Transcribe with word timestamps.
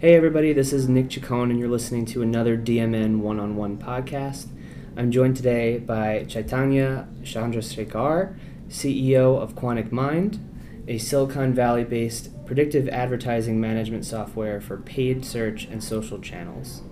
Hey, 0.00 0.14
everybody, 0.14 0.52
this 0.52 0.72
is 0.72 0.88
Nick 0.88 1.10
Chacon, 1.10 1.50
and 1.50 1.58
you're 1.58 1.68
listening 1.68 2.06
to 2.06 2.22
another 2.22 2.56
DMN 2.56 3.18
one 3.18 3.40
on 3.40 3.56
one 3.56 3.76
podcast. 3.76 4.46
I'm 4.96 5.10
joined 5.10 5.36
today 5.36 5.80
by 5.80 6.24
Chaitanya 6.28 7.08
Chandrasekhar, 7.22 8.38
CEO 8.68 9.36
of 9.36 9.56
QuanticMind, 9.56 10.38
a 10.86 10.98
Silicon 10.98 11.52
Valley 11.52 11.82
based 11.82 12.30
predictive 12.46 12.88
advertising 12.90 13.60
management 13.60 14.06
software 14.06 14.60
for 14.60 14.76
paid 14.76 15.24
search 15.24 15.64
and 15.64 15.82
social 15.82 16.20
channels. 16.20 16.82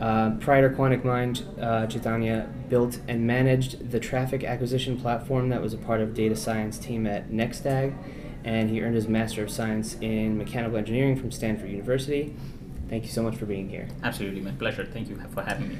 Uh, 0.00 0.30
prior 0.40 0.66
to 0.66 0.74
QuanticMind, 0.74 1.62
uh, 1.62 1.86
Chaitanya 1.88 2.48
built 2.70 3.00
and 3.06 3.26
managed 3.26 3.90
the 3.90 4.00
traffic 4.00 4.44
acquisition 4.44 4.98
platform 4.98 5.50
that 5.50 5.60
was 5.60 5.74
a 5.74 5.78
part 5.78 6.00
of 6.00 6.14
data 6.14 6.34
science 6.34 6.78
team 6.78 7.06
at 7.06 7.28
Nextag 7.28 7.94
and 8.46 8.70
he 8.70 8.80
earned 8.80 8.94
his 8.94 9.08
Master 9.08 9.42
of 9.42 9.50
Science 9.50 9.96
in 10.00 10.38
Mechanical 10.38 10.78
Engineering 10.78 11.16
from 11.16 11.32
Stanford 11.32 11.68
University. 11.68 12.34
Thank 12.88 13.02
you 13.02 13.10
so 13.10 13.22
much 13.22 13.34
for 13.34 13.44
being 13.44 13.68
here. 13.68 13.88
Absolutely, 14.04 14.40
my 14.40 14.52
pleasure. 14.52 14.86
Thank 14.86 15.08
you 15.08 15.20
for 15.34 15.42
having 15.42 15.68
me. 15.68 15.78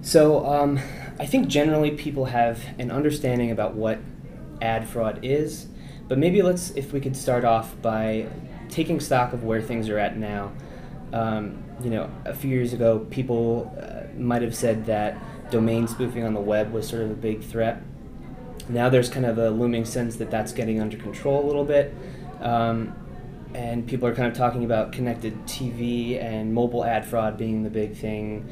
So, 0.00 0.46
um, 0.46 0.78
I 1.18 1.26
think 1.26 1.48
generally 1.48 1.90
people 1.90 2.26
have 2.26 2.62
an 2.78 2.92
understanding 2.92 3.50
about 3.50 3.74
what 3.74 3.98
ad 4.62 4.86
fraud 4.88 5.20
is, 5.24 5.66
but 6.06 6.16
maybe 6.16 6.40
let's, 6.40 6.70
if 6.70 6.92
we 6.92 7.00
could 7.00 7.16
start 7.16 7.44
off 7.44 7.74
by 7.82 8.28
taking 8.68 9.00
stock 9.00 9.32
of 9.32 9.42
where 9.42 9.60
things 9.60 9.88
are 9.88 9.98
at 9.98 10.16
now. 10.16 10.52
Um, 11.12 11.64
you 11.82 11.90
know, 11.90 12.10
a 12.24 12.34
few 12.34 12.50
years 12.50 12.72
ago, 12.72 13.00
people 13.10 13.76
uh, 13.80 14.16
might 14.16 14.42
have 14.42 14.54
said 14.54 14.86
that 14.86 15.18
domain 15.50 15.88
spoofing 15.88 16.24
on 16.24 16.32
the 16.32 16.40
web 16.40 16.72
was 16.72 16.88
sort 16.88 17.02
of 17.02 17.10
a 17.10 17.14
big 17.14 17.42
threat 17.42 17.82
now 18.68 18.88
there's 18.88 19.08
kind 19.08 19.26
of 19.26 19.38
a 19.38 19.50
looming 19.50 19.84
sense 19.84 20.16
that 20.16 20.30
that's 20.30 20.52
getting 20.52 20.80
under 20.80 20.96
control 20.96 21.44
a 21.44 21.46
little 21.46 21.64
bit. 21.64 21.94
Um, 22.40 22.94
and 23.54 23.86
people 23.86 24.08
are 24.08 24.14
kind 24.14 24.28
of 24.28 24.36
talking 24.36 24.64
about 24.64 24.92
connected 24.92 25.46
TV 25.46 26.20
and 26.20 26.52
mobile 26.52 26.84
ad 26.84 27.06
fraud 27.06 27.38
being 27.38 27.62
the 27.62 27.70
big 27.70 27.96
thing. 27.96 28.48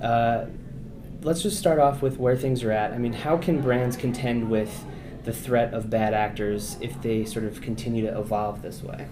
Uh, 0.00 0.46
let's 1.22 1.42
just 1.42 1.58
start 1.58 1.78
off 1.78 2.02
with 2.02 2.18
where 2.18 2.36
things 2.36 2.62
are 2.62 2.70
at. 2.70 2.92
I 2.92 2.98
mean, 2.98 3.12
how 3.12 3.36
can 3.36 3.60
brands 3.60 3.96
contend 3.96 4.50
with 4.50 4.84
the 5.24 5.32
threat 5.32 5.74
of 5.74 5.90
bad 5.90 6.14
actors 6.14 6.76
if 6.80 7.00
they 7.02 7.24
sort 7.24 7.46
of 7.46 7.60
continue 7.60 8.02
to 8.06 8.18
evolve 8.18 8.62
this 8.62 8.82
way? 8.82 9.08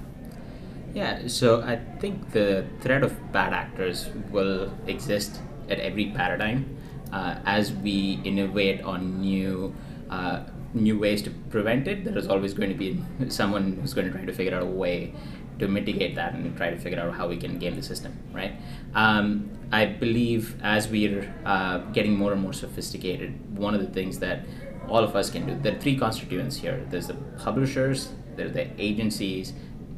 Yeah, 0.94 1.26
so 1.26 1.62
I 1.62 1.76
think 1.98 2.32
the 2.32 2.66
threat 2.80 3.02
of 3.02 3.32
bad 3.32 3.52
actors 3.54 4.10
will 4.30 4.72
exist 4.86 5.40
at 5.70 5.80
every 5.80 6.10
paradigm 6.10 6.76
uh, 7.12 7.36
as 7.46 7.72
we 7.72 8.20
innovate 8.24 8.82
on 8.82 9.20
new 9.20 9.74
uh, 10.12 10.44
new 10.74 10.98
ways 10.98 11.22
to 11.22 11.30
prevent 11.54 11.88
it, 11.88 12.04
there 12.04 12.16
is 12.16 12.28
always 12.28 12.54
going 12.54 12.70
to 12.76 12.80
be 12.86 12.90
someone 13.28 13.64
who's 13.80 13.94
going 13.94 14.06
to 14.06 14.12
try 14.12 14.24
to 14.24 14.32
figure 14.32 14.54
out 14.56 14.62
a 14.62 14.72
way 14.84 15.12
to 15.58 15.68
mitigate 15.68 16.14
that 16.14 16.34
and 16.34 16.56
try 16.56 16.70
to 16.70 16.78
figure 16.78 17.00
out 17.00 17.14
how 17.14 17.28
we 17.28 17.36
can 17.36 17.58
game 17.58 17.76
the 17.76 17.82
system, 17.82 18.12
right? 18.32 18.54
Um, 18.94 19.50
I 19.70 19.86
believe 19.86 20.56
as 20.62 20.88
we're 20.88 21.32
uh, 21.44 21.78
getting 21.96 22.14
more 22.16 22.32
and 22.32 22.40
more 22.40 22.52
sophisticated, 22.52 23.56
one 23.56 23.74
of 23.74 23.80
the 23.80 23.92
things 23.98 24.18
that 24.18 24.46
all 24.88 25.04
of 25.04 25.14
us 25.14 25.30
can 25.30 25.46
do, 25.46 25.54
there 25.62 25.76
are 25.76 25.80
three 25.80 25.96
constituents 25.96 26.56
here. 26.56 26.84
There's 26.90 27.06
the 27.06 27.18
publishers, 27.38 28.10
there 28.36 28.46
are 28.46 28.50
the 28.50 28.68
agencies, 28.78 29.52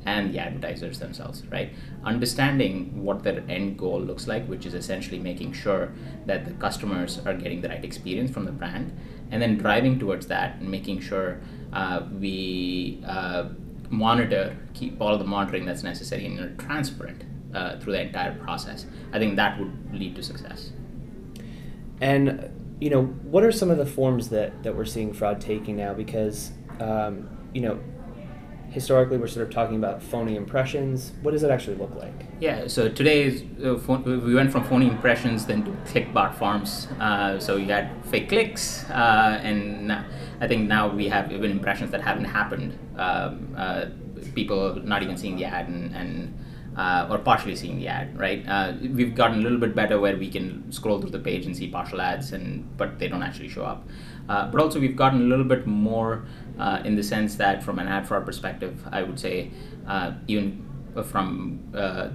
and 0.06 0.32
the 0.32 0.38
advertisers 0.38 0.98
themselves, 0.98 1.44
right? 1.46 1.72
Understanding 2.04 3.02
what 3.02 3.22
their 3.22 3.42
end 3.48 3.78
goal 3.78 4.00
looks 4.00 4.26
like, 4.26 4.46
which 4.46 4.66
is 4.66 4.74
essentially 4.74 5.18
making 5.18 5.52
sure 5.52 5.92
that 6.26 6.44
the 6.44 6.52
customers 6.52 7.20
are 7.24 7.34
getting 7.34 7.60
the 7.60 7.68
right 7.68 7.84
experience 7.84 8.30
from 8.30 8.44
the 8.44 8.52
brand, 8.52 8.96
and 9.30 9.40
then 9.40 9.56
driving 9.56 9.98
towards 9.98 10.26
that 10.26 10.56
and 10.60 10.70
making 10.70 11.00
sure 11.00 11.40
uh, 11.72 12.02
we 12.20 13.02
uh, 13.06 13.48
monitor, 13.90 14.56
keep 14.74 15.00
all 15.00 15.16
the 15.16 15.24
monitoring 15.24 15.64
that's 15.64 15.82
necessary 15.82 16.26
and 16.26 16.38
are 16.38 16.54
transparent 16.56 17.24
uh, 17.54 17.78
through 17.78 17.92
the 17.92 18.00
entire 18.00 18.34
process. 18.38 18.86
I 19.12 19.18
think 19.18 19.36
that 19.36 19.58
would 19.58 19.94
lead 19.94 20.16
to 20.16 20.22
success. 20.22 20.72
And 22.00 22.50
you 22.80 22.90
know, 22.90 23.04
what 23.04 23.44
are 23.44 23.52
some 23.52 23.70
of 23.70 23.78
the 23.78 23.86
forms 23.86 24.28
that, 24.30 24.62
that 24.64 24.76
we're 24.76 24.84
seeing 24.84 25.12
fraud 25.12 25.40
taking 25.40 25.76
now? 25.76 25.94
Because 25.94 26.50
um, 26.80 27.28
you 27.52 27.62
know, 27.62 27.78
historically 28.74 29.16
we're 29.16 29.28
sort 29.28 29.46
of 29.46 29.54
talking 29.54 29.76
about 29.76 30.02
phony 30.02 30.34
impressions. 30.34 31.12
What 31.22 31.30
does 31.30 31.44
it 31.44 31.50
actually 31.50 31.76
look 31.76 31.94
like? 31.94 32.26
Yeah, 32.40 32.66
so 32.66 32.88
today 32.88 33.48
uh, 33.64 33.74
we 34.04 34.34
went 34.34 34.50
from 34.50 34.64
phony 34.64 34.88
impressions 34.88 35.46
then 35.46 35.64
to 35.64 35.70
click 35.90 36.12
bot 36.12 36.36
farms. 36.36 36.88
Uh, 36.98 37.38
so 37.38 37.56
you 37.56 37.66
had 37.66 37.88
fake 38.06 38.28
clicks, 38.28 38.84
uh, 38.90 39.40
and 39.42 39.92
I 39.92 40.48
think 40.48 40.68
now 40.68 40.88
we 40.88 41.08
have 41.08 41.30
even 41.30 41.52
impressions 41.52 41.92
that 41.92 42.02
haven't 42.02 42.24
happened. 42.24 42.76
Um, 42.98 43.54
uh, 43.56 43.84
people 44.34 44.74
not 44.82 45.04
even 45.04 45.16
seeing 45.16 45.36
the 45.36 45.44
ad 45.44 45.68
and, 45.68 45.94
and 45.94 46.38
uh, 46.76 47.06
or 47.08 47.18
partially 47.18 47.54
seeing 47.54 47.78
the 47.78 47.86
ad, 47.86 48.18
right? 48.18 48.44
Uh, 48.48 48.72
we've 48.80 49.14
gotten 49.14 49.38
a 49.38 49.42
little 49.42 49.58
bit 49.58 49.76
better 49.76 50.00
where 50.00 50.16
we 50.16 50.28
can 50.28 50.70
scroll 50.72 51.00
through 51.00 51.10
the 51.10 51.18
page 51.20 51.46
and 51.46 51.56
see 51.56 51.68
partial 51.68 52.00
ads, 52.00 52.32
and 52.32 52.76
but 52.76 52.98
they 52.98 53.06
don't 53.06 53.22
actually 53.22 53.48
show 53.48 53.64
up. 53.64 53.86
Uh, 54.28 54.50
but 54.50 54.60
also, 54.60 54.80
we've 54.80 54.96
gotten 54.96 55.20
a 55.22 55.24
little 55.24 55.44
bit 55.44 55.66
more 55.66 56.24
uh, 56.58 56.82
in 56.84 56.96
the 56.96 57.02
sense 57.02 57.36
that, 57.36 57.62
from 57.62 57.78
an 57.78 57.88
ad 57.88 58.06
fraud 58.06 58.24
perspective, 58.24 58.86
I 58.92 59.02
would 59.02 59.18
say, 59.18 59.50
uh, 59.86 60.12
even 60.28 60.64
from 61.04 61.60
uh, 61.74 62.08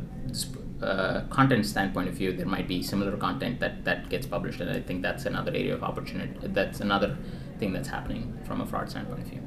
content 1.30 1.66
standpoint 1.66 2.08
of 2.08 2.16
view, 2.16 2.32
there 2.32 2.46
might 2.46 2.68
be 2.68 2.82
similar 2.82 3.16
content 3.18 3.60
that 3.60 3.84
that 3.84 4.10
gets 4.10 4.26
published, 4.26 4.62
and 4.62 4.70
I 4.70 4.80
think 4.80 5.02
that's 5.02 5.26
another 5.26 5.52
area 5.52 5.74
of 5.74 5.84
opportunity. 5.84 6.34
That's 6.42 6.80
another 6.80 7.18
thing 7.60 7.74
that's 7.74 7.90
happening 7.90 8.38
from 8.46 8.62
a 8.62 8.66
fraud 8.66 8.90
standpoint 8.90 9.22
of 9.22 9.28
view. 9.28 9.42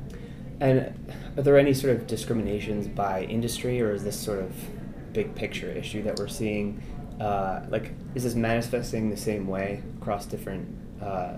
And 0.60 0.94
are 1.36 1.42
there 1.42 1.58
any 1.58 1.74
sort 1.74 1.96
of 1.96 2.06
discriminations 2.06 2.86
by 2.86 3.24
industry, 3.24 3.80
or 3.80 3.92
is 3.92 4.04
this 4.04 4.18
sort 4.18 4.40
of 4.40 4.52
big 5.12 5.34
picture 5.34 5.70
issue 5.70 6.02
that 6.02 6.18
we're 6.18 6.28
seeing? 6.28 6.82
Uh, 7.20 7.64
like, 7.68 7.92
is 8.14 8.24
this 8.24 8.34
manifesting 8.34 9.10
the 9.10 9.16
same 9.16 9.46
way 9.46 9.82
across 10.00 10.26
different 10.26 10.68
uh, 11.02 11.36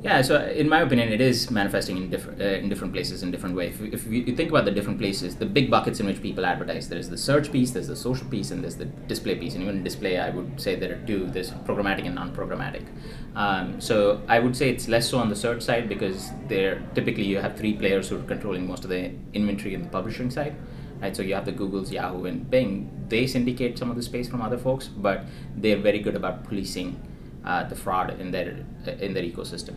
yeah, 0.00 0.22
so 0.22 0.40
in 0.46 0.68
my 0.68 0.82
opinion, 0.82 1.12
it 1.12 1.20
is 1.20 1.50
manifesting 1.50 1.96
in 1.96 2.08
different 2.08 2.40
uh, 2.40 2.44
in 2.44 2.68
different 2.68 2.92
places 2.92 3.24
in 3.24 3.32
different 3.32 3.56
ways. 3.56 3.80
If, 3.80 4.06
if 4.06 4.06
you 4.06 4.36
think 4.36 4.50
about 4.50 4.64
the 4.64 4.70
different 4.70 5.00
places, 5.00 5.34
the 5.34 5.46
big 5.46 5.70
buckets 5.70 5.98
in 5.98 6.06
which 6.06 6.22
people 6.22 6.46
advertise, 6.46 6.88
there 6.88 7.00
is 7.00 7.10
the 7.10 7.18
search 7.18 7.50
piece, 7.50 7.72
there's 7.72 7.88
the 7.88 7.96
social 7.96 8.26
piece, 8.28 8.52
and 8.52 8.62
there's 8.62 8.76
the 8.76 8.84
display 8.84 9.34
piece. 9.34 9.54
And 9.54 9.62
even 9.64 9.82
display, 9.82 10.18
I 10.18 10.30
would 10.30 10.60
say 10.60 10.76
there 10.76 10.92
are 10.92 11.06
two. 11.06 11.26
There's 11.26 11.50
programmatic 11.50 12.06
and 12.06 12.14
non-programmatic. 12.14 12.86
Um, 13.34 13.80
so 13.80 14.22
I 14.28 14.38
would 14.38 14.56
say 14.56 14.70
it's 14.70 14.86
less 14.86 15.08
so 15.08 15.18
on 15.18 15.30
the 15.30 15.36
search 15.36 15.62
side 15.62 15.88
because 15.88 16.30
there 16.46 16.80
typically 16.94 17.24
you 17.24 17.38
have 17.38 17.56
three 17.56 17.74
players 17.74 18.08
who 18.08 18.18
are 18.18 18.22
controlling 18.22 18.68
most 18.68 18.84
of 18.84 18.90
the 18.90 19.10
inventory 19.32 19.74
in 19.74 19.82
the 19.82 19.88
publishing 19.88 20.30
side. 20.30 20.54
Right, 21.00 21.16
so 21.16 21.22
you 21.22 21.34
have 21.34 21.44
the 21.44 21.52
Googles, 21.52 21.92
Yahoo, 21.92 22.24
and 22.24 22.48
Bing. 22.50 22.90
They 23.08 23.26
syndicate 23.26 23.78
some 23.78 23.88
of 23.88 23.96
the 23.96 24.02
space 24.02 24.28
from 24.28 24.42
other 24.42 24.58
folks, 24.58 24.88
but 24.88 25.24
they're 25.56 25.76
very 25.76 26.00
good 26.00 26.16
about 26.16 26.44
policing 26.44 27.00
uh, 27.44 27.64
the 27.64 27.74
fraud 27.74 28.18
in 28.20 28.30
their 28.30 28.64
in 29.00 29.14
their 29.14 29.22
ecosystem. 29.22 29.76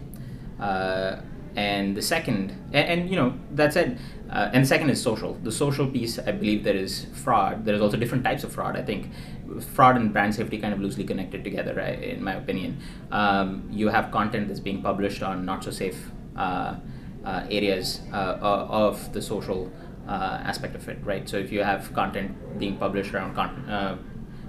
Uh, 0.62 1.22
and 1.56 1.98
the 1.98 2.02
second, 2.02 2.52
and, 2.72 2.88
and, 3.02 3.10
you 3.10 3.18
know 3.18 3.34
that 3.52 3.74
said, 3.74 4.00
uh, 4.30 4.50
and 4.54 4.64
the 4.64 4.68
second 4.68 4.90
is 4.90 5.02
social. 5.02 5.34
The 5.34 5.52
social 5.52 5.86
piece, 5.86 6.18
I 6.18 6.32
believe, 6.32 6.64
there 6.64 6.76
is 6.76 7.08
fraud. 7.14 7.66
There 7.66 7.76
is 7.76 7.82
also 7.82 7.98
different 7.98 8.24
types 8.24 8.46
of 8.46 8.54
fraud. 8.54 8.78
I 8.78 8.84
think 8.84 9.10
fraud 9.60 9.98
and 9.98 10.14
brand 10.14 10.34
safety 10.34 10.58
kind 10.60 10.74
of 10.74 10.80
loosely 10.80 11.04
connected 11.04 11.44
together, 11.44 11.74
right, 11.74 12.02
in 12.02 12.24
my 12.24 12.36
opinion. 12.36 12.80
Um, 13.12 13.68
you 13.70 13.90
have 13.90 14.12
content 14.12 14.48
that's 14.48 14.62
being 14.62 14.82
published 14.82 15.22
on 15.24 15.44
not 15.44 15.66
so 15.66 15.72
safe 15.72 16.12
uh, 16.38 16.76
uh, 17.26 17.46
areas 17.50 18.02
uh, 18.14 18.38
of 18.42 19.12
the 19.14 19.22
social 19.22 19.72
aspect 20.08 20.76
of 20.76 20.88
it, 20.90 20.98
right? 21.04 21.28
So 21.28 21.38
if 21.38 21.52
you 21.52 21.64
have 21.64 21.94
content 21.94 22.60
being 22.60 22.78
published 22.78 23.14
around 23.14 23.36
con- 23.36 24.00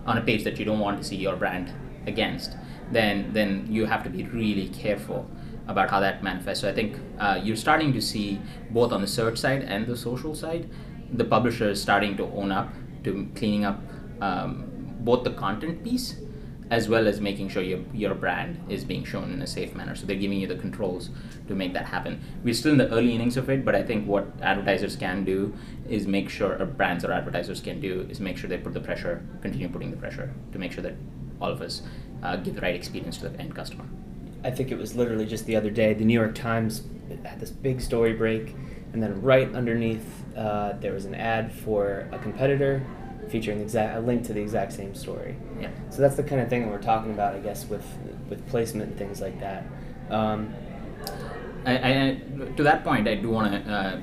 on 0.07 0.19
a 0.19 0.21
page 0.21 0.45
that 0.45 0.59
you 0.59 0.65
don't 0.65 0.81
want 0.81 0.99
to 0.99 1.05
see 1.05 1.17
your 1.17 1.37
brand 1.37 1.73
against, 2.07 2.57
then 2.91 3.33
then 3.33 3.67
you 3.71 3.87
have 3.87 4.03
to 4.05 4.11
be 4.11 4.25
really 4.25 4.69
careful 4.69 5.29
about 5.73 5.91
how 5.91 6.01
that 6.01 6.23
manifests. 6.23 6.63
So 6.63 6.69
I 6.69 6.75
think 6.75 6.99
uh, 7.19 7.41
you're 7.43 7.57
starting 7.57 7.93
to 7.93 8.01
see 8.01 8.41
both 8.71 8.93
on 8.93 9.01
the 9.01 9.07
search 9.07 9.39
side 9.39 9.63
and 9.63 9.87
the 9.87 9.97
social 9.97 10.35
side, 10.35 10.71
the 11.13 11.25
publishers 11.25 11.83
starting 11.83 12.17
to 12.19 12.25
own 12.41 12.53
up 12.53 12.69
to 13.05 13.29
cleaning 13.35 13.65
up 13.65 13.81
um, 14.21 14.69
both 15.01 15.25
the 15.25 15.33
content 15.33 15.83
piece 15.83 16.17
as 16.71 16.89
well 16.89 17.07
as 17.07 17.21
making 17.21 17.51
sure 17.51 17.63
your, 17.63 17.81
your 17.93 18.15
brand 18.15 18.59
is 18.71 18.83
being 18.83 19.05
shown 19.05 19.31
in 19.31 19.43
a 19.43 19.47
safe 19.47 19.75
manner. 19.75 19.95
So 19.95 20.07
they're 20.07 20.17
giving 20.17 20.39
you 20.39 20.47
the 20.47 20.57
controls 20.57 21.11
to 21.49 21.55
make 21.55 21.75
that 21.75 21.85
happen. 21.85 22.23
We're 22.43 22.55
still 22.55 22.73
in 22.73 22.79
the 22.79 22.89
early 22.89 23.15
innings 23.15 23.37
of 23.37 23.51
it, 23.51 23.63
but 23.63 23.75
I 23.75 23.83
think 23.83 24.07
what 24.07 24.27
advertisers 24.41 24.97
can 24.97 25.23
do 25.23 25.53
is 25.87 26.07
make 26.07 26.31
sure, 26.31 26.57
or 26.59 26.65
brands 26.65 27.05
or 27.05 27.13
advertisers 27.13 27.61
can 27.61 27.79
do, 27.79 28.07
is 28.09 28.21
make 28.21 28.39
sure 28.39 28.49
they 28.49 28.57
put 28.57 28.73
the 28.73 28.81
pressure, 28.81 29.23
continue 29.43 29.69
putting 29.69 29.91
the 29.91 29.99
pressure 29.99 30.33
to 30.53 30.59
make 30.59 30.73
sure 30.73 30.83
that 30.83 30.95
all 31.43 31.51
of 31.51 31.61
us 31.61 31.83
uh, 32.23 32.37
give 32.37 32.55
the 32.55 32.63
right 32.63 32.75
experience 32.75 33.19
to 33.19 33.29
the 33.29 33.39
end 33.39 33.55
customer. 33.55 33.85
I 34.45 34.51
think 34.51 34.71
it 34.71 34.79
was 34.79 34.95
literally 34.95 35.27
just 35.27 35.47
the 35.47 35.57
other 35.57 35.71
day, 35.71 35.95
the 35.95 36.05
New 36.05 36.19
York 36.19 36.35
Times 36.35 36.83
had 37.25 37.41
this 37.41 37.51
big 37.51 37.81
story 37.81 38.13
break, 38.13 38.55
and 38.93 39.03
then 39.03 39.23
right 39.23 39.53
underneath 39.55 40.05
uh, 40.37 40.75
there 40.81 40.93
was 40.93 41.05
an 41.05 41.15
ad 41.15 41.53
for 41.53 42.09
a 42.13 42.19
competitor 42.19 42.85
featuring 43.29 43.61
exact, 43.61 43.97
a 43.97 44.01
link 44.01 44.25
to 44.27 44.33
the 44.33 44.41
exact 44.41 44.73
same 44.73 44.95
story. 44.95 45.37
Yeah. 45.61 45.71
So 45.91 46.03
that's 46.03 46.17
the 46.17 46.23
kind 46.23 46.41
of 46.41 46.49
thing 46.49 46.63
that 46.63 46.71
we're 46.71 46.83
talking 46.83 47.13
about, 47.13 47.35
I 47.35 47.39
guess, 47.39 47.67
with 47.67 47.87
with 48.29 48.47
placement 48.49 48.91
and 48.91 48.99
things 48.99 49.21
like 49.21 49.39
that. 49.41 49.65
Um, 50.11 50.55
I, 51.65 51.77
I, 51.77 52.21
to 52.57 52.63
that 52.65 52.83
point, 52.83 53.07
I 53.07 53.15
do 53.15 53.31
want 53.31 53.53
to. 53.53 53.73
Uh, 53.73 54.01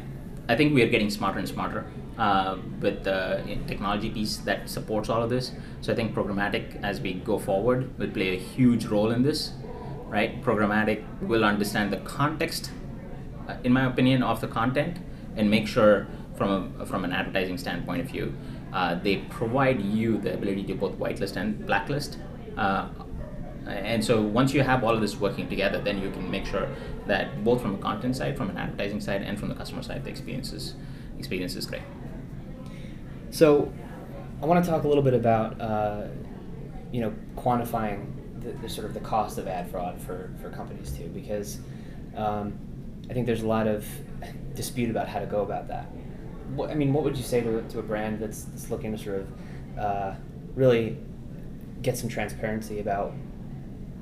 I 0.47 0.55
think 0.55 0.73
we 0.73 0.81
are 0.81 0.87
getting 0.87 1.09
smarter 1.09 1.39
and 1.39 1.47
smarter 1.47 1.85
uh, 2.17 2.57
with 2.79 3.03
the 3.03 3.57
technology 3.67 4.09
piece 4.09 4.37
that 4.37 4.69
supports 4.69 5.09
all 5.09 5.21
of 5.21 5.29
this. 5.29 5.51
So 5.81 5.93
I 5.93 5.95
think 5.95 6.15
programmatic, 6.15 6.81
as 6.83 7.01
we 7.01 7.13
go 7.13 7.37
forward, 7.37 7.97
will 7.99 8.09
play 8.09 8.35
a 8.35 8.39
huge 8.39 8.85
role 8.85 9.11
in 9.11 9.23
this. 9.23 9.51
Right, 10.09 10.41
programmatic 10.41 11.03
will 11.21 11.45
understand 11.45 11.93
the 11.93 11.97
context, 11.97 12.71
uh, 13.47 13.57
in 13.63 13.71
my 13.71 13.85
opinion, 13.85 14.23
of 14.23 14.41
the 14.41 14.47
content, 14.47 14.97
and 15.35 15.51
make 15.51 15.67
sure 15.67 16.07
from 16.35 16.73
a, 16.79 16.85
from 16.85 17.05
an 17.05 17.11
advertising 17.11 17.59
standpoint 17.59 18.01
of 18.01 18.07
view, 18.07 18.33
uh, 18.73 18.95
they 18.95 19.17
provide 19.29 19.79
you 19.81 20.17
the 20.17 20.33
ability 20.33 20.63
to 20.63 20.73
both 20.73 20.93
whitelist 20.93 21.35
and 21.35 21.63
blacklist. 21.67 22.17
Uh, 22.57 22.87
and 23.67 24.03
so 24.03 24.19
once 24.19 24.51
you 24.51 24.63
have 24.63 24.83
all 24.83 24.95
of 24.95 25.01
this 25.01 25.15
working 25.17 25.47
together, 25.47 25.79
then 25.79 26.01
you 26.01 26.09
can 26.09 26.31
make 26.31 26.47
sure 26.47 26.67
that 27.05 27.43
both 27.43 27.61
from 27.61 27.75
a 27.75 27.77
content 27.77 28.15
side, 28.15 28.35
from 28.35 28.49
an 28.49 28.57
advertising 28.57 28.99
side, 28.99 29.21
and 29.21 29.39
from 29.39 29.49
the 29.49 29.55
customer 29.55 29.83
side, 29.83 30.03
the 30.03 30.09
experience 30.09 30.53
is, 30.53 30.73
experience 31.19 31.55
is 31.55 31.67
great. 31.67 31.83
So, 33.29 33.71
I 34.41 34.45
want 34.45 34.63
to 34.63 34.71
talk 34.71 34.85
a 34.85 34.87
little 34.87 35.03
bit 35.03 35.13
about 35.13 35.59
uh, 35.61 36.07
you 36.91 37.01
know 37.01 37.13
quantifying 37.35 38.07
the, 38.41 38.51
the, 38.61 38.69
sort 38.69 38.85
of 38.85 38.93
the 38.93 38.99
cost 38.99 39.37
of 39.37 39.47
ad 39.47 39.69
fraud 39.69 39.99
for, 40.01 40.31
for 40.41 40.49
companies 40.49 40.91
too, 40.91 41.07
because 41.07 41.59
um, 42.15 42.57
I 43.09 43.13
think 43.13 43.25
there's 43.25 43.43
a 43.43 43.47
lot 43.47 43.67
of 43.67 43.85
dispute 44.53 44.89
about 44.89 45.07
how 45.07 45.19
to 45.19 45.25
go 45.25 45.41
about 45.41 45.67
that. 45.67 45.85
What, 46.55 46.69
I 46.69 46.73
mean, 46.73 46.93
what 46.93 47.03
would 47.03 47.17
you 47.17 47.23
say 47.23 47.41
to, 47.41 47.61
to 47.61 47.79
a 47.79 47.83
brand 47.83 48.19
that's, 48.19 48.43
that's 48.43 48.69
looking 48.69 48.91
to 48.91 48.97
sort 48.97 49.21
of 49.21 49.79
uh, 49.79 50.13
really 50.55 50.97
get 51.81 51.97
some 51.97 52.09
transparency 52.09 52.79
about 52.79 53.13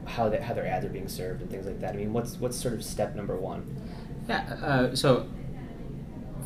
how, 0.06 0.30
they, 0.30 0.38
how 0.38 0.54
their 0.54 0.66
ads 0.66 0.86
are 0.86 0.90
being 0.90 1.08
served 1.08 1.42
and 1.42 1.50
things 1.52 1.66
like 1.66 1.80
that? 1.82 1.94
I 1.94 1.98
mean, 1.98 2.14
what's 2.14 2.38
what's 2.38 2.58
sort 2.58 2.74
of 2.74 2.84
step 2.84 3.16
number 3.16 3.36
one? 3.36 3.66
Yeah. 4.28 4.58
Uh, 4.62 4.96
so 4.96 5.28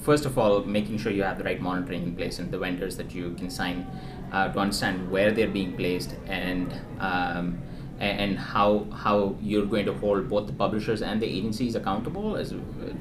first 0.01 0.25
of 0.25 0.37
all, 0.37 0.63
making 0.63 0.97
sure 0.97 1.11
you 1.11 1.23
have 1.23 1.37
the 1.37 1.43
right 1.43 1.61
monitoring 1.61 2.03
in 2.03 2.15
place 2.15 2.39
and 2.39 2.51
the 2.51 2.57
vendors 2.57 2.97
that 2.97 3.13
you 3.13 3.33
can 3.35 3.49
sign 3.49 3.85
uh, 4.31 4.51
to 4.51 4.59
understand 4.59 5.09
where 5.11 5.31
they're 5.31 5.47
being 5.47 5.75
placed 5.75 6.15
and 6.27 6.73
um, 6.99 7.61
and 8.01 8.37
how 8.37 8.87
how 8.91 9.35
you're 9.41 9.65
going 9.65 9.85
to 9.85 9.93
hold 9.93 10.27
both 10.27 10.47
the 10.47 10.53
publishers 10.53 11.03
and 11.03 11.21
the 11.21 11.27
agencies 11.27 11.75
accountable 11.75 12.35
as 12.35 12.49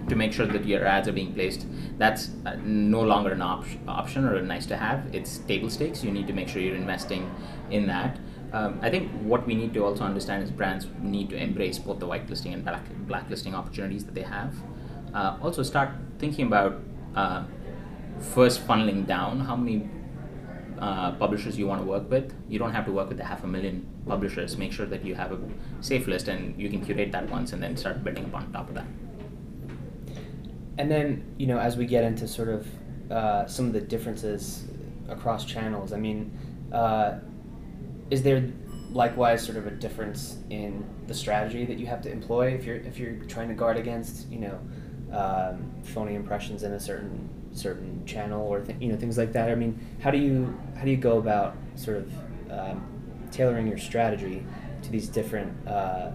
to 0.08 0.14
make 0.14 0.32
sure 0.32 0.46
that 0.46 0.66
your 0.66 0.84
ads 0.84 1.08
are 1.08 1.12
being 1.12 1.32
placed. 1.32 1.66
That's 1.96 2.30
uh, 2.44 2.56
no 2.62 3.00
longer 3.00 3.32
an 3.32 3.40
op- 3.40 3.64
option 3.88 4.26
or 4.26 4.34
a 4.36 4.42
nice 4.42 4.66
to 4.66 4.76
have. 4.76 5.06
It's 5.14 5.38
table 5.38 5.70
stakes. 5.70 6.04
You 6.04 6.10
need 6.10 6.26
to 6.26 6.34
make 6.34 6.48
sure 6.48 6.60
you're 6.60 6.76
investing 6.76 7.30
in 7.70 7.86
that. 7.86 8.18
Um, 8.52 8.78
I 8.82 8.90
think 8.90 9.10
what 9.22 9.46
we 9.46 9.54
need 9.54 9.72
to 9.74 9.84
also 9.84 10.04
understand 10.04 10.42
is 10.42 10.50
brands 10.50 10.86
need 11.00 11.30
to 11.30 11.36
embrace 11.36 11.78
both 11.78 11.98
the 11.98 12.06
whitelisting 12.06 12.52
and 12.52 12.62
black 12.62 12.84
blacklisting 13.06 13.54
opportunities 13.54 14.04
that 14.04 14.14
they 14.14 14.22
have. 14.22 14.54
Uh, 15.14 15.38
also, 15.40 15.62
start 15.62 15.90
thinking 16.18 16.46
about 16.46 16.78
uh, 17.14 17.44
first 18.34 18.66
funneling 18.66 19.06
down 19.06 19.40
how 19.40 19.56
many 19.56 19.88
uh, 20.80 21.12
publishers 21.12 21.58
you 21.58 21.66
want 21.66 21.80
to 21.80 21.86
work 21.86 22.10
with. 22.10 22.32
You 22.48 22.58
don't 22.58 22.72
have 22.72 22.86
to 22.86 22.92
work 22.92 23.08
with 23.08 23.18
the 23.18 23.24
half 23.24 23.44
a 23.44 23.46
million 23.46 23.86
publishers. 24.06 24.56
Make 24.56 24.72
sure 24.72 24.86
that 24.86 25.04
you 25.04 25.14
have 25.14 25.32
a 25.32 25.38
safe 25.80 26.06
list 26.06 26.28
and 26.28 26.60
you 26.60 26.70
can 26.70 26.84
curate 26.84 27.12
that 27.12 27.28
once 27.28 27.52
and 27.52 27.62
then 27.62 27.76
start 27.76 28.02
building 28.02 28.24
upon 28.24 28.50
top 28.52 28.68
of 28.68 28.74
that. 28.74 28.86
And 30.78 30.90
then, 30.90 31.34
you 31.36 31.46
know, 31.46 31.58
as 31.58 31.76
we 31.76 31.84
get 31.84 32.04
into 32.04 32.26
sort 32.26 32.48
of 32.48 32.66
uh, 33.10 33.46
some 33.46 33.66
of 33.66 33.72
the 33.74 33.80
differences 33.80 34.64
across 35.08 35.44
channels, 35.44 35.92
I 35.92 35.98
mean, 35.98 36.36
uh, 36.72 37.18
is 38.08 38.22
there 38.22 38.50
likewise 38.90 39.44
sort 39.44 39.58
of 39.58 39.66
a 39.66 39.70
difference 39.70 40.38
in 40.48 40.84
the 41.06 41.14
strategy 41.14 41.64
that 41.64 41.78
you 41.78 41.86
have 41.86 42.00
to 42.02 42.10
employ 42.10 42.48
if 42.48 42.64
you're 42.64 42.76
if 42.76 42.98
you're 42.98 43.16
trying 43.26 43.48
to 43.48 43.54
guard 43.54 43.76
against, 43.76 44.28
you 44.30 44.38
know, 44.38 44.58
um, 45.12 45.70
phony 45.84 46.14
impressions 46.14 46.62
in 46.62 46.72
a 46.72 46.80
certain 46.80 47.28
certain 47.52 48.04
channel 48.06 48.46
or 48.46 48.60
th- 48.60 48.78
you 48.80 48.88
know 48.88 48.96
things 48.96 49.18
like 49.18 49.32
that. 49.32 49.50
I 49.50 49.54
mean, 49.54 49.78
how 50.00 50.10
do 50.10 50.18
you 50.18 50.58
how 50.76 50.84
do 50.84 50.90
you 50.90 50.96
go 50.96 51.18
about 51.18 51.56
sort 51.76 51.98
of 51.98 52.12
um, 52.50 53.28
tailoring 53.30 53.66
your 53.66 53.78
strategy 53.78 54.44
to 54.82 54.90
these 54.90 55.08
different 55.08 55.52
uh, 55.66 56.10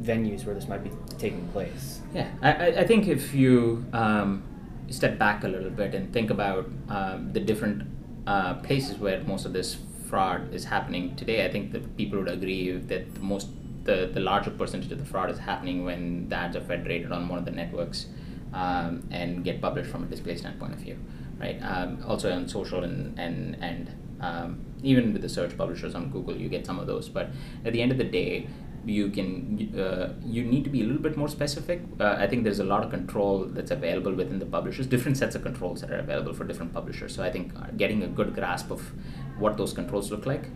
venues 0.00 0.44
where 0.44 0.54
this 0.54 0.68
might 0.68 0.84
be 0.84 0.90
taking 1.18 1.46
place? 1.48 2.00
Yeah, 2.14 2.28
I, 2.42 2.68
I 2.82 2.86
think 2.86 3.08
if 3.08 3.34
you 3.34 3.84
um, 3.92 4.42
step 4.90 5.18
back 5.18 5.44
a 5.44 5.48
little 5.48 5.70
bit 5.70 5.94
and 5.94 6.12
think 6.12 6.30
about 6.30 6.68
um, 6.88 7.32
the 7.32 7.40
different 7.40 7.82
uh, 8.26 8.54
places 8.54 8.98
where 8.98 9.22
most 9.24 9.46
of 9.46 9.52
this 9.52 9.76
fraud 10.08 10.52
is 10.54 10.64
happening 10.64 11.14
today, 11.16 11.44
I 11.44 11.50
think 11.50 11.72
that 11.72 11.96
people 11.96 12.18
would 12.18 12.28
agree 12.28 12.72
that 12.72 13.14
the 13.14 13.20
most 13.20 13.48
the, 13.84 14.10
the 14.12 14.20
larger 14.20 14.50
percentage 14.50 14.92
of 14.92 14.98
the 14.98 15.04
fraud 15.04 15.30
is 15.30 15.38
happening 15.38 15.82
when 15.82 16.28
the 16.28 16.36
ads 16.36 16.56
are 16.56 16.60
federated 16.60 17.10
on 17.10 17.26
one 17.26 17.38
of 17.38 17.46
the 17.46 17.50
networks 17.50 18.06
um, 18.52 19.08
and 19.10 19.44
get 19.44 19.60
published 19.60 19.90
from 19.90 20.02
a 20.04 20.06
display 20.06 20.36
standpoint 20.36 20.74
of 20.74 20.80
view, 20.80 20.98
right? 21.38 21.58
Um, 21.62 22.02
also 22.06 22.32
on 22.32 22.48
social 22.48 22.84
and 22.84 23.18
and 23.18 23.56
and 23.60 23.90
um, 24.20 24.64
even 24.82 25.12
with 25.12 25.22
the 25.22 25.28
search 25.28 25.56
publishers 25.56 25.94
on 25.94 26.10
Google, 26.10 26.36
you 26.36 26.48
get 26.48 26.66
some 26.66 26.78
of 26.78 26.86
those. 26.86 27.08
But 27.08 27.30
at 27.64 27.72
the 27.72 27.82
end 27.82 27.92
of 27.92 27.98
the 27.98 28.04
day, 28.04 28.48
you 28.84 29.10
can 29.10 29.74
uh, 29.78 30.14
you 30.24 30.44
need 30.44 30.64
to 30.64 30.70
be 30.70 30.82
a 30.82 30.84
little 30.84 31.02
bit 31.02 31.16
more 31.16 31.28
specific. 31.28 31.82
Uh, 32.00 32.16
I 32.18 32.26
think 32.26 32.44
there's 32.44 32.60
a 32.60 32.64
lot 32.64 32.84
of 32.84 32.90
control 32.90 33.44
that's 33.44 33.70
available 33.70 34.14
within 34.14 34.38
the 34.38 34.46
publishers. 34.46 34.86
Different 34.86 35.16
sets 35.16 35.34
of 35.34 35.42
controls 35.42 35.80
that 35.80 35.90
are 35.90 35.98
available 35.98 36.32
for 36.32 36.44
different 36.44 36.72
publishers. 36.72 37.14
So 37.14 37.22
I 37.22 37.30
think 37.30 37.52
uh, 37.56 37.66
getting 37.76 38.02
a 38.02 38.08
good 38.08 38.34
grasp 38.34 38.70
of 38.70 38.92
what 39.38 39.56
those 39.56 39.72
controls 39.72 40.10
look 40.10 40.26
like 40.26 40.46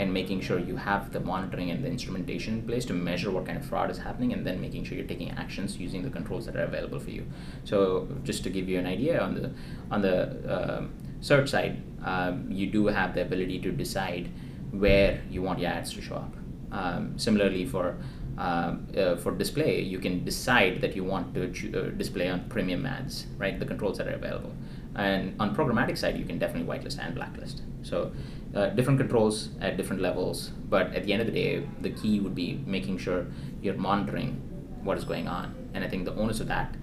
and 0.00 0.12
making 0.14 0.40
sure 0.40 0.58
you 0.58 0.76
have 0.76 1.12
the 1.12 1.20
monitoring 1.20 1.70
and 1.70 1.84
the 1.84 1.88
instrumentation 1.88 2.54
in 2.54 2.62
place 2.66 2.84
to 2.86 2.94
measure 2.94 3.30
what 3.30 3.44
kind 3.44 3.58
of 3.58 3.64
fraud 3.64 3.90
is 3.90 3.98
happening 3.98 4.32
and 4.32 4.46
then 4.46 4.60
making 4.60 4.82
sure 4.84 4.96
you're 4.96 5.06
taking 5.06 5.30
actions 5.32 5.76
using 5.76 6.02
the 6.02 6.10
controls 6.10 6.46
that 6.46 6.56
are 6.56 6.64
available 6.64 6.98
for 6.98 7.10
you 7.10 7.26
so 7.64 8.08
just 8.24 8.42
to 8.42 8.50
give 8.50 8.68
you 8.68 8.78
an 8.78 8.86
idea 8.86 9.20
on 9.20 9.34
the 9.34 9.50
on 9.90 10.00
the 10.00 10.16
um, 10.56 10.92
search 11.20 11.50
side 11.50 11.82
um, 12.04 12.46
you 12.50 12.66
do 12.66 12.86
have 12.86 13.14
the 13.14 13.20
ability 13.20 13.58
to 13.58 13.70
decide 13.70 14.30
where 14.70 15.20
you 15.30 15.42
want 15.42 15.58
your 15.58 15.70
ads 15.70 15.92
to 15.92 16.00
show 16.00 16.16
up 16.16 16.34
um, 16.72 17.18
similarly 17.18 17.66
for 17.66 17.96
um, 18.38 18.86
uh, 18.96 19.16
for 19.16 19.32
display, 19.32 19.82
you 19.82 19.98
can 19.98 20.24
decide 20.24 20.80
that 20.80 20.96
you 20.96 21.04
want 21.04 21.34
to 21.34 21.42
uh, 21.44 21.90
display 21.90 22.26
on 22.28 22.48
premium 22.48 22.86
ads, 22.86 23.26
right? 23.36 23.58
The 23.58 23.66
controls 23.66 23.98
that 23.98 24.08
are 24.08 24.14
available. 24.14 24.52
And 24.94 25.34
on 25.38 25.54
programmatic 25.54 25.98
side, 25.98 26.16
you 26.16 26.24
can 26.24 26.38
definitely 26.38 26.66
whitelist 26.66 26.98
and 26.98 27.14
blacklist. 27.14 27.60
So 27.82 28.12
uh, 28.54 28.68
different 28.70 28.98
controls 28.98 29.50
at 29.60 29.76
different 29.76 30.02
levels, 30.02 30.48
but 30.68 30.94
at 30.94 31.04
the 31.04 31.12
end 31.12 31.20
of 31.20 31.26
the 31.26 31.32
day, 31.32 31.66
the 31.80 31.90
key 31.90 32.20
would 32.20 32.34
be 32.34 32.62
making 32.66 32.98
sure 32.98 33.26
you're 33.62 33.74
monitoring 33.74 34.40
what 34.82 34.98
is 34.98 35.04
going 35.04 35.28
on. 35.28 35.54
And 35.74 35.84
I 35.84 35.88
think 35.88 36.04
the 36.04 36.14
onus 36.14 36.40
of 36.40 36.48
that 36.48 36.74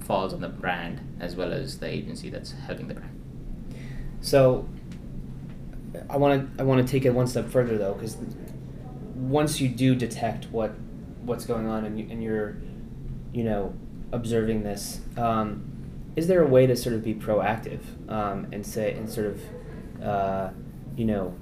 falls 0.00 0.32
on 0.32 0.40
the 0.40 0.48
brand 0.48 1.00
as 1.20 1.34
well 1.36 1.52
as 1.52 1.78
the 1.78 1.86
agency 1.86 2.30
that's 2.30 2.52
helping 2.52 2.88
the 2.88 2.94
brand. 2.94 3.12
So 4.20 4.68
I 6.10 6.16
want 6.16 6.56
to 6.56 6.62
I 6.62 6.64
want 6.64 6.86
to 6.86 6.90
take 6.90 7.04
it 7.04 7.10
one 7.10 7.26
step 7.26 7.48
further 7.48 7.78
though, 7.78 7.94
because 7.94 8.16
once 9.14 9.60
you 9.60 9.68
do 9.68 9.94
detect 9.94 10.46
what 10.50 10.72
what's 11.22 11.44
going 11.44 11.66
on 11.66 11.84
and, 11.84 11.98
you, 11.98 12.06
and 12.10 12.22
you're 12.22 12.56
you 13.32 13.44
know 13.44 13.74
observing 14.12 14.62
this. 14.62 15.00
Um, 15.16 15.72
is 16.14 16.28
there 16.28 16.42
a 16.42 16.46
way 16.46 16.66
to 16.66 16.74
sort 16.76 16.94
of 16.94 17.04
be 17.04 17.14
proactive 17.14 17.80
um, 18.08 18.46
and 18.52 18.64
say 18.64 18.92
and 18.92 19.10
sort 19.10 19.26
of 19.26 19.40
uh, 20.02 20.50
you 20.96 21.04
know 21.04 21.34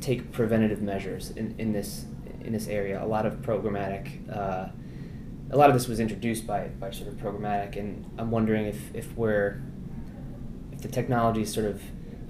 take 0.00 0.30
preventative 0.32 0.80
measures 0.80 1.30
in, 1.30 1.54
in 1.58 1.72
this 1.72 2.04
in 2.42 2.52
this 2.52 2.68
area? 2.68 3.02
A 3.02 3.06
lot 3.06 3.26
of 3.26 3.36
programmatic. 3.42 4.28
Uh, 4.34 4.68
a 5.50 5.56
lot 5.56 5.70
of 5.70 5.74
this 5.74 5.88
was 5.88 5.98
introduced 5.98 6.46
by, 6.46 6.68
by 6.68 6.90
sort 6.90 7.08
of 7.08 7.14
programmatic, 7.14 7.76
and 7.76 8.04
I'm 8.18 8.30
wondering 8.30 8.66
if, 8.66 8.94
if 8.94 9.16
we're 9.16 9.62
if 10.72 10.82
the 10.82 10.88
technology 10.88 11.42
is 11.42 11.52
sort 11.52 11.66
of 11.66 11.82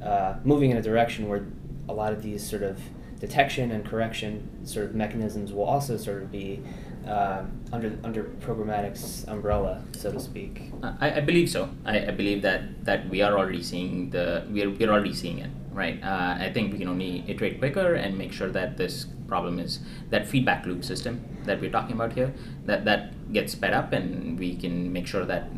uh, 0.03 0.37
moving 0.45 0.71
in 0.71 0.77
a 0.77 0.83
direction 0.83 1.29
where 1.29 1.47
a 1.89 1.93
lot 1.93 2.13
of 2.13 2.23
these 2.23 2.49
sort 2.49 2.63
of 2.63 2.81
detection 3.19 3.73
and 3.73 3.85
correction 3.85 4.65
sort 4.65 4.87
of 4.87 4.95
mechanisms 4.95 5.53
will 5.53 5.65
also 5.65 5.97
sort 5.97 6.23
of 6.23 6.31
be 6.31 6.63
uh, 7.09 7.43
under 7.73 7.99
under 8.05 8.25
programmatic's 8.41 9.25
umbrella, 9.29 9.83
so 9.97 10.13
to 10.13 10.21
speak. 10.21 10.71
I, 10.83 11.17
I 11.17 11.21
believe 11.21 11.49
so. 11.51 11.71
I, 11.85 12.09
I 12.09 12.11
believe 12.11 12.43
that 12.43 12.85
that 12.85 13.09
we 13.09 13.23
are 13.23 13.37
already 13.37 13.63
seeing 13.63 14.11
the 14.11 14.47
we're, 14.51 14.71
we're 14.71 14.91
already 14.91 15.15
seeing 15.15 15.39
it 15.39 15.51
right. 15.73 15.99
Uh, 16.03 16.37
I 16.39 16.51
think 16.53 16.73
we 16.73 16.79
can 16.79 16.89
only 16.89 17.25
iterate 17.27 17.59
quicker 17.59 17.95
and 17.95 18.19
make 18.19 18.33
sure 18.33 18.51
that 18.51 18.77
this 18.77 19.07
problem 19.27 19.59
is 19.59 19.81
that 20.11 20.27
feedback 20.27 20.67
loop 20.67 20.85
system 20.85 21.21
that 21.45 21.61
we're 21.61 21.71
talking 21.71 21.95
about 21.95 22.13
here 22.13 22.33
that 22.65 22.85
that 22.85 23.33
gets 23.33 23.53
sped 23.53 23.73
up 23.73 23.93
and 23.93 24.39
we 24.39 24.57
can 24.57 24.93
make 24.93 25.07
sure 25.07 25.25
that 25.25 25.51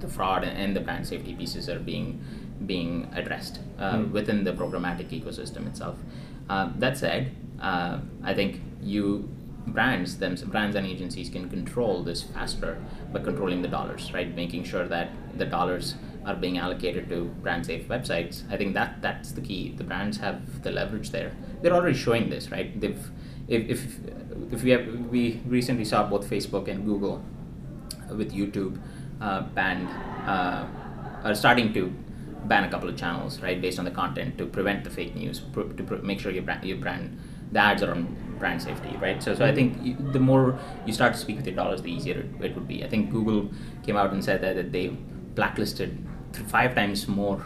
the 0.00 0.08
fraud 0.08 0.44
and 0.44 0.76
the 0.76 0.80
brand 0.80 1.06
safety 1.06 1.34
pieces 1.34 1.68
are 1.68 1.78
being 1.78 2.20
being 2.64 3.10
addressed 3.14 3.60
uh, 3.78 3.94
mm. 3.94 4.10
within 4.12 4.44
the 4.44 4.52
programmatic 4.52 5.08
ecosystem 5.10 5.66
itself. 5.66 5.96
Uh, 6.48 6.70
that 6.78 6.96
said, 6.96 7.34
uh, 7.60 7.98
I 8.22 8.32
think 8.34 8.60
you 8.82 9.28
brands 9.66 10.18
them 10.18 10.34
brands 10.46 10.76
and 10.76 10.86
agencies 10.86 11.28
can 11.28 11.48
control 11.50 12.02
this 12.02 12.22
faster 12.22 12.78
by 13.12 13.20
controlling 13.20 13.62
the 13.62 13.68
dollars 13.68 14.12
right? 14.12 14.34
Making 14.34 14.64
sure 14.64 14.86
that 14.88 15.10
the 15.36 15.44
dollars 15.44 15.94
are 16.24 16.34
being 16.34 16.58
allocated 16.58 17.08
to 17.08 17.24
brand 17.42 17.66
safe 17.66 17.86
websites. 17.88 18.42
I 18.50 18.56
think 18.56 18.74
that 18.74 19.00
that's 19.00 19.32
the 19.32 19.40
key. 19.40 19.74
The 19.76 19.84
brands 19.84 20.18
have 20.18 20.62
the 20.62 20.70
leverage 20.70 21.10
there. 21.10 21.32
They're 21.62 21.74
already 21.74 21.96
showing 21.96 22.30
this 22.30 22.50
right? 22.50 22.80
They've 22.80 23.10
if 23.48 23.70
if, 23.70 23.96
if 24.52 24.62
we 24.62 24.70
have 24.70 24.86
we 25.10 25.40
recently 25.46 25.84
saw 25.84 26.08
both 26.08 26.28
facebook 26.28 26.66
and 26.66 26.84
google 26.84 27.22
with 28.10 28.32
youtube 28.32 28.80
uh, 29.20 29.42
banned 29.54 29.88
uh, 30.26 30.66
are 31.22 31.34
starting 31.34 31.72
to 31.72 31.92
ban 32.46 32.64
a 32.64 32.70
couple 32.70 32.88
of 32.88 32.96
channels, 32.96 33.40
right, 33.40 33.60
based 33.60 33.78
on 33.78 33.84
the 33.84 33.90
content 33.90 34.38
to 34.38 34.46
prevent 34.46 34.84
the 34.84 34.90
fake 34.90 35.14
news, 35.14 35.40
pr- 35.40 35.62
to 35.62 35.82
pr- 35.82 35.96
make 35.96 36.20
sure 36.20 36.30
your 36.32 36.42
brand, 36.42 36.64
your 36.64 36.78
brand, 36.78 37.18
the 37.52 37.58
ads 37.58 37.82
are 37.82 37.90
on 37.90 38.16
brand 38.38 38.62
safety, 38.62 38.96
right? 39.00 39.22
So, 39.22 39.34
so 39.34 39.44
I 39.44 39.54
think 39.54 39.82
you, 39.82 39.96
the 40.12 40.20
more 40.20 40.58
you 40.84 40.92
start 40.92 41.12
to 41.14 41.18
speak 41.18 41.36
with 41.36 41.46
your 41.46 41.56
dollars, 41.56 41.82
the 41.82 41.92
easier 41.92 42.20
it, 42.20 42.44
it 42.44 42.54
would 42.54 42.68
be. 42.68 42.84
I 42.84 42.88
think 42.88 43.10
Google 43.10 43.50
came 43.84 43.96
out 43.96 44.12
and 44.12 44.24
said 44.24 44.40
that, 44.42 44.56
that 44.56 44.72
they 44.72 44.88
blacklisted 44.88 46.06
five 46.48 46.74
times 46.74 47.08
more 47.08 47.44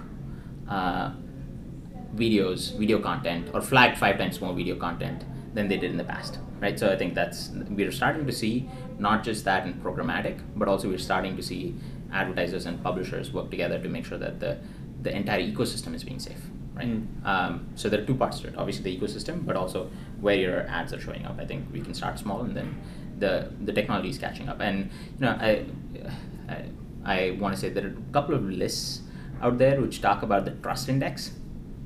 uh, 0.69 1.13
videos, 2.15 2.77
video 2.77 2.99
content, 3.01 3.51
or 3.55 3.61
flagged 3.61 3.99
five 3.99 4.19
times 4.19 4.41
more 4.41 4.55
video 4.55 4.77
content 4.77 5.25
than 5.55 5.69
they 5.69 5.77
did 5.77 5.91
in 5.91 5.97
the 5.97 6.05
past, 6.05 6.39
right? 6.61 6.79
So 6.79 6.93
I 6.93 6.97
think 6.97 7.15
that's 7.15 7.51
we're 7.69 7.93
starting 7.93 8.27
to 8.27 8.33
see 8.33 8.69
not 8.99 9.25
just 9.25 9.45
that 9.45 9.67
in 9.67 9.75
programmatic, 9.75 10.41
but 10.57 10.69
also 10.69 10.89
we're 10.89 10.99
starting 10.99 11.37
to 11.37 11.43
see 11.43 11.75
advertisers 12.13 12.67
and 12.67 12.83
publishers 12.83 13.33
work 13.33 13.51
together 13.51 13.79
to 13.81 13.89
make 13.89 14.05
sure 14.05 14.19
that 14.19 14.41
the 14.41 14.59
the 15.03 15.15
entire 15.17 15.41
ecosystem 15.41 15.95
is 15.95 16.05
being 16.05 16.19
safe, 16.19 16.43
right? 16.81 16.89
Mm. 16.89 17.27
Um, 17.33 17.67
so 17.75 17.89
there 17.89 18.01
are 18.03 18.05
two 18.05 18.15
parts 18.23 18.41
to 18.41 18.49
it. 18.49 18.55
Obviously, 18.57 18.83
the 18.89 18.93
ecosystem, 18.99 19.45
but 19.47 19.57
also 19.57 19.91
where 20.21 20.37
your 20.37 20.61
ads 20.79 20.93
are 20.93 21.01
showing 21.01 21.25
up. 21.27 21.37
I 21.39 21.47
think 21.51 21.67
we 21.73 21.81
can 21.81 21.95
start 21.95 22.19
small, 22.19 22.41
and 22.43 22.57
then 22.57 22.69
the 23.19 23.33
the 23.69 23.73
technology 23.73 24.09
is 24.15 24.19
catching 24.19 24.49
up. 24.49 24.61
And 24.61 24.91
you 25.19 25.21
know, 25.27 25.37
I 25.49 25.51
I, 26.49 26.57
I 27.05 27.19
want 27.41 27.55
to 27.55 27.61
say 27.61 27.69
there 27.71 27.87
are 27.87 27.95
a 28.11 28.13
couple 28.13 28.35
of 28.35 28.45
lists 28.45 29.03
out 29.43 29.59
there 29.59 29.81
which 29.81 30.01
talk 30.01 30.23
about 30.23 30.45
the 30.45 30.53
trust 30.67 30.89
index, 30.89 31.33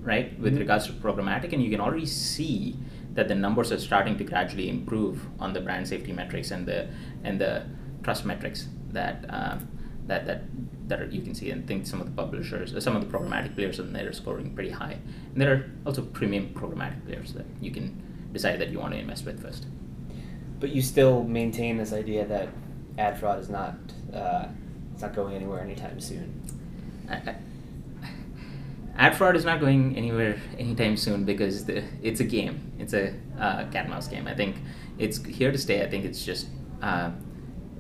right, 0.02 0.38
with 0.40 0.54
Mhm. 0.54 0.58
regards 0.64 0.86
to 0.86 0.92
programmatic, 0.92 1.52
and 1.52 1.62
you 1.62 1.70
can 1.70 1.80
already 1.80 2.06
see 2.06 2.76
that 3.14 3.28
the 3.28 3.34
numbers 3.34 3.70
are 3.70 3.78
starting 3.78 4.16
to 4.18 4.24
gradually 4.24 4.68
improve 4.68 5.16
on 5.38 5.52
the 5.52 5.60
brand 5.60 5.86
safety 5.86 6.12
metrics 6.12 6.50
and 6.50 6.66
the 6.66 6.80
and 7.22 7.40
the 7.40 7.52
trust 8.02 8.24
metrics 8.26 8.66
that 8.92 9.24
um, 9.38 9.68
that 10.08 10.26
that 10.26 10.40
that 10.88 11.00
are, 11.00 11.06
you 11.06 11.22
can 11.22 11.34
see 11.34 11.50
and 11.50 11.66
think 11.66 11.86
some 11.86 12.00
of 12.00 12.06
the 12.06 12.12
publishers, 12.12 12.74
uh, 12.74 12.80
some 12.80 12.94
of 12.94 13.02
the 13.10 13.18
programmatic 13.18 13.54
players 13.54 13.78
in 13.78 13.92
there 13.92 14.08
are 14.08 14.12
scoring 14.12 14.54
pretty 14.54 14.70
high. 14.70 14.98
And 15.32 15.40
there 15.40 15.52
are 15.52 15.70
also 15.86 16.02
premium 16.02 16.52
programmatic 16.54 17.04
players 17.06 17.32
that 17.34 17.46
you 17.60 17.70
can 17.70 18.02
decide 18.32 18.60
that 18.60 18.70
you 18.70 18.78
want 18.78 18.92
to 18.92 18.98
invest 18.98 19.24
with 19.24 19.40
first. 19.42 19.66
But 20.60 20.70
you 20.70 20.82
still 20.82 21.24
maintain 21.24 21.78
this 21.78 21.92
idea 21.92 22.26
that 22.26 22.48
ad 22.98 23.18
fraud 23.18 23.38
is 23.38 23.48
not 23.48 23.74
uh, 24.12 24.46
it's 24.92 25.02
not 25.02 25.14
going 25.14 25.34
anywhere 25.34 25.60
anytime 25.60 26.00
soon. 26.00 26.40
I, 27.08 27.14
I, 27.14 27.36
ad 28.96 29.16
fraud 29.16 29.36
is 29.36 29.44
not 29.44 29.60
going 29.60 29.96
anywhere 29.96 30.40
anytime 30.58 30.96
soon 30.96 31.24
because 31.24 31.64
the, 31.64 31.82
it's 32.02 32.20
a 32.20 32.24
game. 32.24 32.72
It's 32.78 32.92
a 32.92 33.14
uh, 33.38 33.64
cat 33.70 33.84
and 33.84 33.90
mouse 33.90 34.06
game. 34.06 34.28
I 34.28 34.34
think 34.34 34.56
it's 34.98 35.24
here 35.24 35.50
to 35.50 35.58
stay. 35.58 35.82
I 35.82 35.90
think 35.90 36.04
it's 36.04 36.24
just 36.24 36.48
uh, 36.82 37.10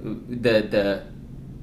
the 0.02 0.62
the 0.62 1.06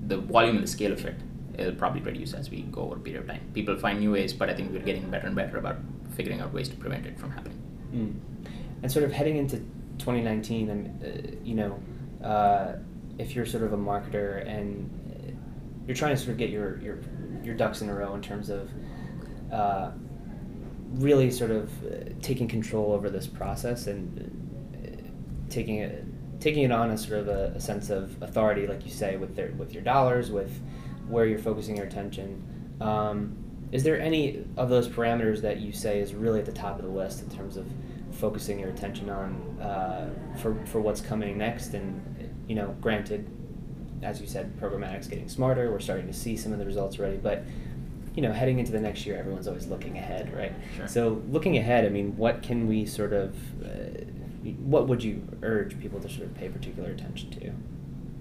the 0.08 0.18
volume 0.18 0.56
and 0.56 0.64
the 0.64 0.72
scale 0.72 0.94
of 0.94 1.06
it 1.06 1.16
will 1.58 1.76
probably 1.76 2.02
reduce 2.02 2.34
as 2.34 2.50
we 2.50 2.62
go 2.64 2.84
over 2.84 2.96
a 2.96 3.00
period 3.00 3.22
of 3.22 3.28
time. 3.28 3.42
People 3.54 3.78
find 3.78 4.00
new 4.00 4.12
ways, 4.12 4.34
but 4.34 4.50
I 4.50 4.54
think 4.54 4.72
we're 4.72 4.80
getting 4.80 5.10
better 5.10 5.28
and 5.28 5.36
better 5.36 5.58
about 5.58 5.78
figuring 6.16 6.42
out 6.42 6.54
ways 6.54 6.70
to 6.70 6.76
prevent 6.76 7.06
it 7.06 7.20
from 7.20 7.32
happening. 7.32 7.62
Mm. 7.94 8.50
And 8.84 8.92
sort 8.92 9.06
of 9.06 9.12
heading 9.12 9.38
into 9.38 9.58
2019, 9.98 10.70
and 10.70 11.04
uh, 11.04 11.38
you 11.44 11.56
know, 11.56 11.80
uh, 12.24 12.76
if 13.18 13.36
you're 13.36 13.46
sort 13.46 13.64
of 13.64 13.74
a 13.74 13.78
marketer 13.78 14.48
and 14.48 14.90
uh, 15.12 15.32
you're 15.88 15.96
trying 15.96 16.16
to 16.16 16.18
sort 16.18 16.32
of 16.32 16.38
get 16.38 16.50
your 16.50 16.80
your 16.80 17.00
your 17.44 17.56
ducks 17.56 17.82
in 17.82 17.90
a 17.90 17.94
row 17.94 18.14
in 18.16 18.22
terms 18.22 18.50
of 18.50 18.70
uh, 19.52 19.92
really 20.94 21.32
sort 21.32 21.52
of 21.52 21.70
uh, 21.86 22.10
taking 22.22 22.48
control 22.48 22.92
over 22.92 23.10
this 23.10 23.28
process 23.28 23.88
and 23.88 24.20
uh, 24.76 25.50
taking 25.50 25.78
it 25.78 26.06
taking 26.40 26.64
it 26.64 26.72
on 26.72 26.92
as 26.92 27.04
sort 27.04 27.20
of 27.20 27.28
a, 27.28 27.54
a 27.56 27.62
sense 27.62 27.90
of 27.90 28.22
authority, 28.22 28.66
like 28.66 28.84
you 28.84 28.92
say, 28.92 29.16
with 29.16 29.36
their 29.36 29.52
with 29.52 29.74
your 29.74 29.84
dollars, 29.84 30.32
with 30.32 30.60
where 31.12 31.26
you're 31.26 31.40
focusing 31.40 31.76
your 31.76 31.86
attention. 31.86 32.44
Um, 32.80 33.38
is 33.72 33.84
there 33.84 34.00
any 34.00 34.44
of 34.58 34.70
those 34.70 34.88
parameters 34.88 35.42
that 35.42 35.60
you 35.60 35.72
say 35.72 36.00
is 36.00 36.14
really 36.14 36.40
at 36.40 36.46
the 36.46 36.52
top 36.52 36.78
of 36.78 36.86
the 36.86 36.92
list 36.92 37.22
in 37.22 37.30
terms 37.30 37.58
of 37.58 37.66
focusing 38.12 38.60
your 38.60 38.70
attention 38.70 39.10
on 39.10 39.60
uh, 39.62 40.10
for 40.42 40.56
for 40.66 40.82
what's 40.82 41.02
coming 41.02 41.38
next? 41.38 41.74
And 41.74 42.44
you 42.48 42.56
know, 42.56 42.76
granted, 42.82 43.30
as 44.04 44.20
you 44.20 44.28
said, 44.28 44.60
programmatic's 44.60 45.08
getting 45.08 45.30
smarter. 45.30 45.72
We're 45.72 45.80
starting 45.80 46.08
to 46.08 46.14
see 46.14 46.36
some 46.36 46.52
of 46.52 46.60
the 46.60 46.66
results 46.66 47.00
already, 47.00 47.18
but 47.18 47.44
you 48.16 48.22
know, 48.22 48.34
heading 48.34 48.60
into 48.60 48.72
the 48.72 48.80
next 48.80 49.06
year, 49.06 49.18
everyone's 49.18 49.48
always 49.48 49.68
looking 49.68 49.98
ahead, 49.98 50.36
right? 50.36 50.54
Sure. 50.76 50.88
So, 50.88 51.22
looking 51.30 51.58
ahead, 51.58 51.86
I 51.86 51.90
mean, 51.90 52.18
what 52.18 52.44
can 52.44 52.68
we 52.68 52.86
sort 52.86 53.14
of, 53.14 53.36
uh, 53.64 54.04
what 54.60 54.88
would 54.88 55.04
you 55.04 55.26
urge 55.44 55.80
people 55.80 56.00
to 56.02 56.10
sort 56.10 56.24
of 56.24 56.36
pay 56.36 56.50
particular 56.50 56.90
attention 56.90 57.30
to? 57.32 57.54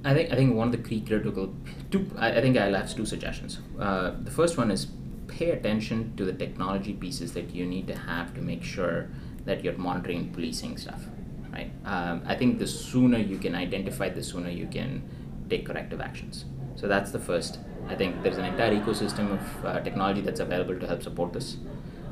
I 0.04 0.14
think 0.14 0.33
I 0.33 0.37
think 0.37 0.54
one 0.54 0.69
of 0.69 0.73
the 0.73 0.88
key 0.88 1.00
critical 1.00 1.54
two. 1.90 2.11
I, 2.16 2.38
I 2.38 2.40
think 2.40 2.57
I'll 2.57 2.75
have 2.75 2.95
two 2.95 3.04
suggestions. 3.04 3.59
Uh, 3.78 4.12
the 4.23 4.30
first 4.30 4.57
one 4.57 4.71
is 4.71 4.87
pay 5.28 5.50
attention 5.50 6.14
to 6.16 6.25
the 6.25 6.33
technology 6.33 6.92
pieces 6.92 7.33
that 7.35 7.54
you 7.54 7.66
need 7.66 7.87
to 7.87 7.97
have 7.97 8.35
to 8.35 8.40
make 8.40 8.62
sure 8.62 9.09
that 9.45 9.62
you're 9.62 9.76
monitoring 9.76 10.30
policing 10.33 10.78
stuff. 10.78 11.04
Right. 11.52 11.71
Um, 11.85 12.23
I 12.26 12.35
think 12.37 12.59
the 12.59 12.66
sooner 12.66 13.19
you 13.19 13.37
can 13.37 13.54
identify, 13.54 14.09
the 14.09 14.23
sooner 14.23 14.50
you 14.50 14.66
can 14.66 15.02
take 15.49 15.66
corrective 15.66 16.00
actions. 16.00 16.45
So 16.76 16.87
that's 16.88 17.11
the 17.11 17.19
first. 17.19 17.59
I 17.88 17.95
think 17.97 18.23
there's 18.23 18.38
an 18.38 18.45
entire 18.45 18.73
ecosystem 18.75 19.33
of 19.33 19.64
uh, 19.64 19.80
technology 19.80 20.21
that's 20.21 20.40
available 20.40 20.78
to 20.78 20.87
help 20.87 21.02
support 21.02 21.33
this, 21.33 21.57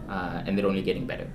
uh, 0.08 0.42
and 0.44 0.58
they're 0.58 0.66
only 0.66 0.82
getting 0.82 1.06
better. 1.06 1.30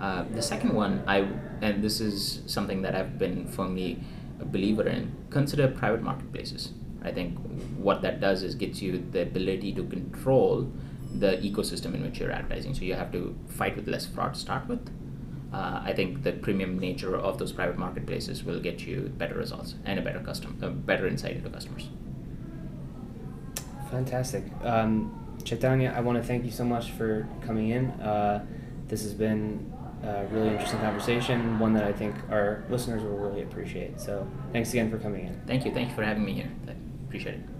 Uh, 0.00 0.24
the 0.32 0.40
second 0.40 0.72
one, 0.72 1.02
I 1.06 1.28
and 1.60 1.82
this 1.82 2.00
is 2.00 2.42
something 2.46 2.82
that 2.82 2.94
I've 2.94 3.18
been 3.18 3.46
firmly 3.46 3.98
a 4.40 4.44
believer 4.44 4.86
in. 4.86 5.12
Consider 5.30 5.68
private 5.68 6.02
marketplaces. 6.02 6.72
I 7.02 7.12
think 7.12 7.38
what 7.76 8.02
that 8.02 8.20
does 8.20 8.42
is 8.42 8.54
gets 8.54 8.82
you 8.82 9.04
the 9.10 9.22
ability 9.22 9.72
to 9.74 9.84
control 9.84 10.70
the 11.14 11.38
ecosystem 11.38 11.94
in 11.94 12.02
which 12.02 12.18
you're 12.18 12.30
advertising. 12.30 12.74
So 12.74 12.82
you 12.82 12.94
have 12.94 13.12
to 13.12 13.36
fight 13.48 13.76
with 13.76 13.88
less 13.88 14.06
fraud 14.06 14.34
to 14.34 14.40
start 14.40 14.68
with. 14.68 14.90
Uh, 15.52 15.80
I 15.82 15.94
think 15.94 16.24
the 16.24 16.32
premium 16.32 16.78
nature 16.78 17.16
of 17.16 17.38
those 17.38 17.52
private 17.52 17.78
marketplaces 17.78 18.44
will 18.44 18.60
get 18.60 18.86
you 18.86 19.12
better 19.16 19.34
results 19.34 19.76
and 19.86 19.98
a 19.98 20.02
better 20.02 20.20
custom, 20.20 20.58
a 20.60 20.68
better 20.68 21.06
insight 21.06 21.36
into 21.36 21.48
customers. 21.48 21.88
Fantastic. 23.90 24.44
Um, 24.62 25.38
Chaitanya, 25.44 25.94
I 25.96 26.00
want 26.00 26.18
to 26.18 26.24
thank 26.24 26.44
you 26.44 26.50
so 26.50 26.64
much 26.64 26.90
for 26.90 27.26
coming 27.40 27.70
in. 27.70 27.90
Uh, 27.92 28.44
this 28.88 29.02
has 29.02 29.14
been 29.14 29.72
really 30.30 30.48
interesting 30.48 30.80
conversation, 30.80 31.58
one 31.58 31.72
that 31.74 31.84
I 31.84 31.92
think 31.92 32.14
our 32.30 32.64
listeners 32.70 33.02
will 33.02 33.18
really 33.18 33.42
appreciate. 33.42 34.00
So 34.00 34.26
thanks 34.52 34.70
again 34.70 34.90
for 34.90 34.98
coming 34.98 35.26
in. 35.26 35.40
Thank 35.46 35.64
you. 35.64 35.72
Thank 35.72 35.90
you 35.90 35.94
for 35.94 36.02
having 36.02 36.24
me 36.24 36.34
here. 36.34 36.50
I 36.66 36.74
appreciate 37.06 37.36
it. 37.36 37.57